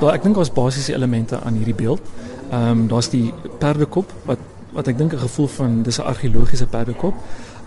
Wel, 0.00 0.12
ek 0.12 0.22
dink 0.24 0.34
daar's 0.34 0.52
basiese 0.52 0.94
elemente 0.94 1.40
aan 1.44 1.58
hierdie 1.60 1.76
beeld. 1.76 2.00
Ehm 2.50 2.70
um, 2.70 2.86
daar's 2.88 3.10
die 3.12 3.32
perdekop 3.58 4.12
wat 4.24 4.38
wat 4.72 4.86
ek 4.88 4.98
dink 4.98 5.12
'n 5.12 5.18
gevoel 5.18 5.46
van 5.46 5.82
dis 5.82 5.98
'n 5.98 6.08
argeologiese 6.08 6.66
perdekop. 6.66 7.14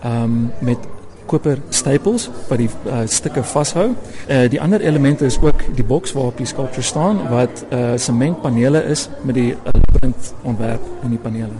Ehm 0.01 0.23
um, 0.23 0.51
met 0.59 0.77
koper 1.25 1.57
stapels 1.69 2.29
wat 2.47 2.57
die 2.57 2.69
uh, 2.85 3.01
stukke 3.05 3.43
vashou. 3.43 3.87
Uh, 4.27 4.49
die 4.49 4.61
ander 4.61 4.81
elemente 4.81 5.25
is 5.25 5.39
ook 5.41 5.75
die 5.75 5.83
boks 5.83 6.13
waarop 6.13 6.37
die 6.37 6.45
skulptuur 6.45 6.83
staan 6.83 7.29
wat 7.29 7.65
uh, 7.69 7.91
sementpanele 7.95 8.83
is 8.83 9.09
met 9.21 9.35
die 9.35 9.55
print 9.93 10.33
ontwerp 10.41 10.81
in 11.03 11.09
die 11.09 11.19
panele. 11.19 11.55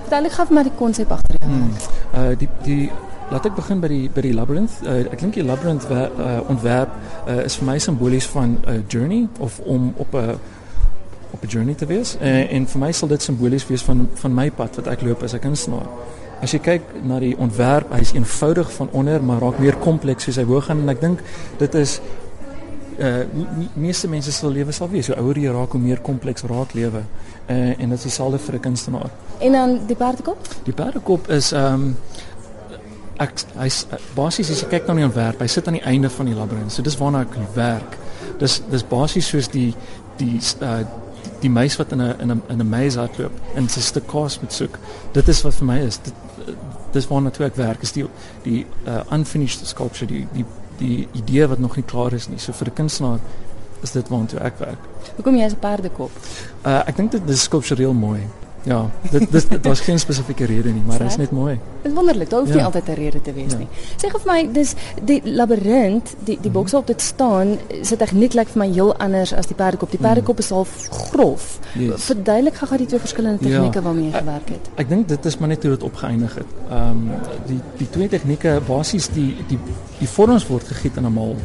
Vertel 0.00 0.24
ek 0.24 0.32
gou 0.32 0.46
maar 0.50 0.66
die 0.68 0.76
konsep 0.78 1.10
agter 1.10 1.36
jou. 1.38 1.50
Hmm. 1.50 1.70
Uh 2.14 2.38
die 2.38 2.48
die 2.62 2.90
Laat 3.30 3.46
ek 3.48 3.56
begin 3.56 3.80
by 3.82 3.88
die 3.90 4.04
by 4.14 4.22
die 4.22 4.34
labyrinth. 4.34 4.76
Uh, 4.86 5.00
ek 5.10 5.18
dink 5.18 5.34
die 5.34 5.42
labyrinth 5.42 5.88
uh, 5.90 6.36
ontwerp 6.46 6.92
uh, 7.26 7.40
is 7.42 7.56
vir 7.58 7.66
my 7.66 7.78
simbolies 7.82 8.28
van 8.30 8.54
'n 8.54 8.68
uh, 8.70 8.82
journey 8.88 9.26
of 9.42 9.58
om 9.66 9.92
op 9.96 10.14
'n 10.14 10.38
op 11.34 11.42
'n 11.42 11.48
journey 11.48 11.74
te 11.74 11.86
wees. 11.86 12.16
Uh, 12.20 12.52
en 12.52 12.66
vir 12.66 12.80
my 12.80 12.92
sal 12.92 13.08
dit 13.08 13.22
simbolies 13.22 13.66
wees 13.66 13.82
van 13.82 14.08
van 14.14 14.34
my 14.34 14.50
pad 14.50 14.76
wat 14.76 14.86
ek 14.86 15.02
loop 15.02 15.22
as 15.22 15.34
'n 15.34 15.38
kunstenaar. 15.38 15.88
As 16.40 16.52
jy 16.52 16.58
kyk 16.58 16.82
na 17.02 17.18
die 17.18 17.36
ontwerp, 17.36 17.90
hy's 17.92 18.12
eenvoudig 18.12 18.72
van 18.72 18.88
onder 18.92 19.22
maar 19.22 19.40
raak 19.40 19.58
meer 19.58 19.76
kompleks 19.76 20.24
soos 20.24 20.36
hy 20.36 20.44
hoog 20.44 20.64
gaan 20.64 20.80
en 20.80 20.88
ek 20.88 21.00
dink 21.00 21.22
dit 21.58 21.74
is 21.74 22.00
uh 22.98 23.24
meeste 23.74 24.08
mense 24.08 24.32
se 24.32 24.48
lewe 24.48 24.72
sal 24.72 24.88
wees 24.88 25.06
hoe 25.06 25.16
ouer 25.16 25.38
jy 25.38 25.50
raak 25.52 25.72
hoe 25.72 25.80
meer 25.80 26.00
kompleks 26.00 26.42
raak 26.42 26.72
lewe. 26.72 27.02
Uh 27.48 27.80
en 27.80 27.88
dit 27.88 27.98
is 27.98 28.02
dieselfde 28.02 28.38
vir 28.38 28.54
'n 28.54 28.60
kunstenaar. 28.60 29.10
En 29.38 29.52
dan 29.52 29.80
die 29.86 29.96
perdekop? 29.96 30.38
Die 30.62 30.72
perdekop 30.72 31.28
is 31.28 31.52
ehm 31.52 31.74
um, 31.74 31.96
ek 33.22 33.32
hy's 33.56 33.86
basies 34.16 34.50
as 34.50 34.62
jy 34.62 34.68
kyk 34.68 34.88
na 34.88 34.94
die 34.98 35.06
ontwerp, 35.06 35.40
hy 35.40 35.48
sit 35.50 35.68
aan 35.68 35.78
die 35.78 35.86
einde 35.88 36.10
van 36.12 36.28
die 36.28 36.36
labirint. 36.36 36.72
So 36.72 36.82
dis 36.82 36.98
waarna 37.00 37.24
ek 37.24 37.36
werk. 37.56 37.96
Dis 38.40 38.60
dis 38.70 38.84
basies 38.84 39.28
soos 39.32 39.48
die 39.52 39.72
die 40.20 40.36
uh 40.60 40.84
die 41.42 41.50
meis 41.52 41.76
wat 41.76 41.92
in 41.92 42.00
'n 42.00 42.20
in 42.20 42.30
'n 42.32 42.42
in 42.48 42.60
'n 42.60 42.68
maze 42.68 42.98
hardloop 42.98 43.32
en 43.54 43.68
sy 43.68 43.80
stuk 43.80 44.06
kaas 44.06 44.40
moet 44.40 44.52
soek. 44.52 44.78
Dit 45.12 45.28
is 45.28 45.42
wat 45.42 45.54
vir 45.54 45.66
my 45.66 45.78
is. 45.78 45.98
Dit 45.98 46.14
dis 46.92 47.08
waarna 47.08 47.30
toe 47.30 47.46
ek 47.46 47.56
werk 47.56 47.82
is 47.82 47.92
die 47.92 48.06
die 48.42 48.66
uh 48.86 49.02
unfinished 49.10 49.66
sculpture, 49.66 50.06
die 50.06 50.26
die 50.32 50.44
die 50.78 51.08
idee 51.12 51.46
wat 51.48 51.58
nog 51.58 51.76
nie 51.76 51.84
klaar 51.84 52.12
is 52.12 52.28
nie. 52.28 52.38
So 52.38 52.52
vir 52.52 52.68
'n 52.68 52.74
kunstenaar 52.74 53.20
is 53.82 53.90
dit 53.90 54.08
waarna 54.08 54.26
toe 54.26 54.40
ek 54.40 54.58
werk. 54.58 54.78
Hoekom 55.16 55.36
jy 55.36 55.44
'n 55.44 55.58
perdekop? 55.60 56.10
Uh 56.64 56.82
ek 56.86 56.96
dink 56.96 57.10
dit 57.10 57.28
is 57.28 57.42
skulptureel 57.42 57.92
mooi. 57.92 58.20
Ja, 58.66 58.90
dit 59.10 59.30
dis 59.30 59.46
was 59.62 59.80
geen 59.80 59.98
spesifieke 59.98 60.44
rede 60.44 60.72
nie, 60.74 60.82
maar 60.86 60.98
dit 60.98 61.06
is 61.06 61.16
net 61.16 61.30
mooi. 61.30 61.52
Dit 61.82 61.90
is 61.90 61.92
wonderlik. 61.94 62.30
Daar 62.30 62.40
hoef 62.40 62.48
ja. 62.48 62.54
nie 62.54 62.64
altyd 62.64 62.88
'n 62.88 62.98
rede 62.98 63.20
te 63.22 63.32
wees 63.32 63.52
ja. 63.52 63.58
nie. 63.58 63.68
Sê 63.96 64.10
gou 64.10 64.20
vir 64.22 64.32
my, 64.32 64.52
dis 64.52 64.74
die 65.04 65.20
labirint, 65.24 66.14
die 66.24 66.38
die 66.42 66.50
boks 66.50 66.74
op 66.74 66.86
dit 66.86 67.00
staan, 67.00 67.58
se 67.82 67.96
tegniek 67.96 68.34
lyk 68.34 68.48
vir 68.48 68.58
my 68.64 68.68
heel 68.72 68.96
anders 68.96 69.32
as 69.32 69.46
die 69.46 69.54
perdekop. 69.54 69.90
Die 69.90 70.00
perdekop 70.02 70.38
is 70.38 70.50
half 70.50 70.88
grof. 70.90 71.58
Yes. 71.78 72.08
Verduidelik 72.10 72.58
gou-gou 72.58 72.78
die 72.78 72.86
twee 72.86 73.00
verskillende 73.00 73.48
ja. 73.48 73.50
tegnieke 73.50 73.78
ja. 73.78 73.84
waarmee 73.84 74.10
jy 74.10 74.18
gewerk 74.18 74.48
het. 74.48 74.68
Ek, 74.74 74.78
ek 74.78 74.88
dink 74.88 75.08
dit 75.08 75.24
is 75.24 75.38
maar 75.38 75.48
net 75.48 75.62
hoe 75.62 75.70
dit 75.70 75.82
opgeëindig 75.82 76.34
het. 76.34 76.58
Ehm 76.70 76.90
um, 76.90 77.08
die 77.46 77.60
die 77.78 77.90
twee 77.90 78.08
tegnieke 78.08 78.58
basies 78.66 79.08
die 79.14 79.36
die 79.48 79.58
die 80.00 80.08
vorms 80.08 80.46
word 80.50 80.66
gegiet 80.66 80.96
in 80.96 81.06
'n 81.06 81.12
mal. 81.12 81.36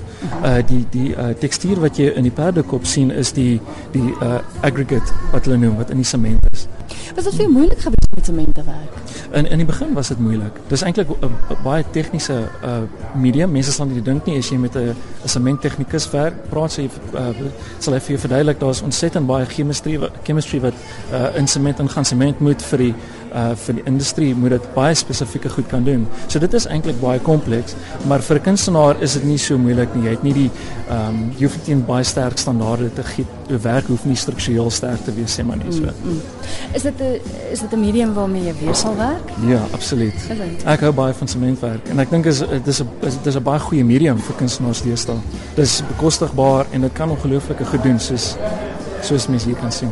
Uh 0.42 0.58
die 0.66 0.86
die 0.90 1.10
uh 1.14 1.30
tekstuur 1.38 1.80
wat 1.80 1.98
jy 1.98 2.10
in 2.16 2.24
die 2.24 2.38
perdekop 2.42 2.86
sien 2.86 3.12
is 3.12 3.32
die 3.32 3.62
die 3.92 4.10
uh 4.22 4.40
aggregate 4.62 5.14
wat 5.32 5.46
hulle 5.46 5.58
noem 5.58 5.78
wat 5.78 5.90
in 5.90 5.98
die 5.98 6.06
sement 6.06 6.42
is. 6.52 6.68
Was 7.16 7.24
dit 7.24 7.34
vir 7.34 7.44
jou 7.46 7.52
moeilik 7.52 7.80
geweest 7.80 8.10
om 8.10 8.16
met 8.16 8.26
sement 8.26 8.56
te 8.56 8.64
werk? 8.64 8.94
In 9.32 9.46
in 9.46 9.58
die 9.58 9.66
begin 9.66 9.94
was 9.94 10.08
dit 10.08 10.20
moeilik. 10.20 10.60
Dis 10.68 10.82
eintlik 10.82 11.08
'n 11.10 11.64
baie 11.64 11.84
tegniese 11.92 12.50
uh 12.64 12.82
medium. 13.16 13.52
Mense 13.52 13.72
sal 13.72 13.86
nie 13.86 14.02
dink 14.02 14.26
nie 14.26 14.38
as 14.38 14.50
jy 14.50 14.58
met 14.58 14.76
'n 14.76 14.96
'n 15.24 15.30
sementtegnikus 15.30 16.10
werk, 16.12 16.50
praat 16.50 16.72
sy 16.72 16.90
uh, 17.14 17.30
sal 17.80 17.94
hy 17.94 18.00
vir 18.00 18.10
jou 18.10 18.20
verduidelik 18.20 18.60
daar's 18.60 18.82
ontsettend 18.82 19.28
baie 19.28 19.46
chemistry 19.46 20.00
chemistry 20.24 20.60
wat 20.60 20.74
uh 21.12 21.36
in 21.36 21.48
sement 21.48 21.80
ingaan. 21.80 22.06
Sement 22.06 22.40
moet 22.40 22.62
vir 22.62 22.78
die 22.78 22.94
uh 23.34 23.56
vir 23.56 23.78
die 23.80 23.84
industrie 23.86 24.36
moet 24.36 24.56
dit 24.56 24.68
baie 24.76 24.96
spesifieke 24.96 25.50
goed 25.50 25.68
kan 25.72 25.84
doen. 25.84 26.08
So 26.28 26.40
dit 26.40 26.54
is 26.54 26.68
eintlik 26.68 27.00
baie 27.02 27.20
kompleks, 27.20 27.76
maar 28.08 28.22
vir 28.22 28.38
'n 28.38 28.44
kunstenaar 28.44 29.02
is 29.02 29.14
dit 29.14 29.24
nie 29.24 29.38
so 29.38 29.58
moeilik 29.58 29.96
nie. 29.96 30.04
Jy 30.04 30.10
het 30.10 30.24
nie 30.24 30.34
die 30.34 30.52
ehm 30.90 31.08
um, 31.10 31.32
jy 31.38 31.48
hoef 31.48 31.68
nie 31.68 31.76
baie 31.76 32.04
sterk 32.04 32.38
standaarde 32.38 32.94
te 32.94 33.04
giet. 33.04 33.28
Jou 33.48 33.60
werk 33.62 33.88
hoef 33.88 34.06
nie 34.06 34.16
struktureel 34.16 34.70
sterk 34.70 35.04
te 35.06 35.14
wees, 35.14 35.40
sê 35.40 35.44
maar 35.46 35.58
nie 35.58 35.72
so. 35.72 35.82
Mm, 35.82 36.12
mm. 36.12 36.20
Is 36.74 36.82
dit 36.82 37.00
'n 37.00 37.20
is 37.52 37.60
dit 37.60 37.74
'n 37.74 37.80
medium 37.80 38.14
waarmee 38.14 38.44
jy 38.44 38.54
weer 38.60 38.76
sal 38.76 38.96
werk? 38.96 39.32
Ja, 39.48 39.62
absoluut. 39.74 40.14
Ek 40.66 40.80
hou 40.80 40.92
baie 40.92 41.14
van 41.14 41.28
sementwerk 41.28 41.90
en 41.90 42.00
ek 42.00 42.10
dink 42.10 42.26
is 42.26 42.44
dis 42.64 42.82
'n 42.82 42.88
dis 43.24 43.36
'n 43.36 43.44
baie 43.44 43.60
goeie 43.60 43.84
medium 43.84 44.18
vir 44.18 44.36
kunstenaars 44.36 44.82
deesdae. 44.82 45.18
Dis 45.56 45.84
bekostigbaar 45.88 46.66
en 46.72 46.82
dit 46.82 46.94
kan 46.94 47.10
ongelooflike 47.10 47.66
goed 47.66 47.84
doen 47.84 48.00
soos 48.00 48.36
soos 49.02 49.28
mense 49.28 49.48
hier 49.48 49.58
kan 49.58 49.72
sien. 49.72 49.90